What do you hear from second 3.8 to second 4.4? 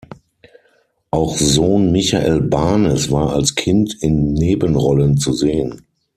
in